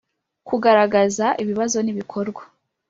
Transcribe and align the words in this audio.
Kugaragaza 0.47 1.25
ibibazo 1.43 1.77
n 1.85 1.87
ibikorwa 1.93 2.41